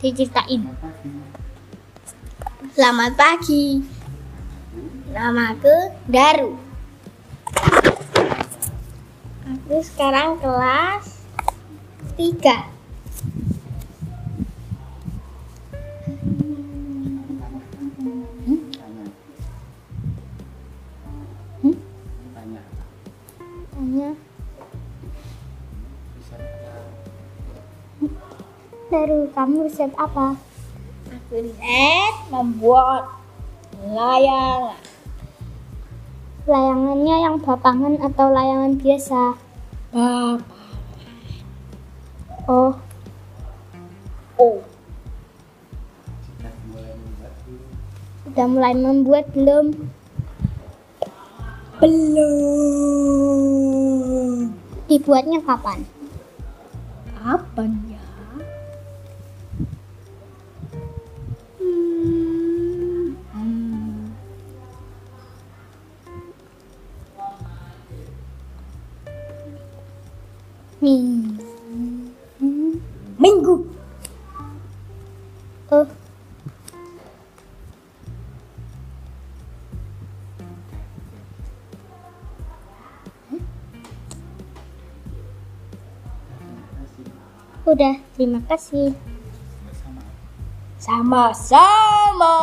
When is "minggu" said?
70.80-71.44, 73.20-73.56